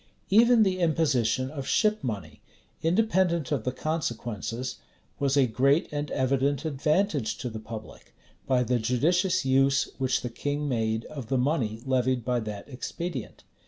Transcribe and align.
Even 0.31 0.63
the 0.63 0.79
imposition 0.79 1.51
of 1.51 1.67
ship 1.67 2.03
money, 2.03 2.41
independent 2.81 3.51
of 3.51 3.65
the 3.65 3.71
consequences, 3.71 4.77
was 5.19 5.37
a 5.37 5.45
great 5.45 5.87
and 5.93 6.09
evident 6.09 6.65
advantage 6.65 7.37
to 7.37 7.51
the 7.51 7.59
public, 7.59 8.15
by 8.47 8.63
the 8.63 8.79
judicious 8.79 9.45
use 9.45 9.89
which 9.99 10.21
the 10.21 10.29
king 10.31 10.67
made 10.67 11.05
of 11.05 11.27
the 11.27 11.37
money 11.37 11.83
levied 11.85 12.25
by 12.25 12.39
that 12.39 12.67
expedient. 12.67 13.43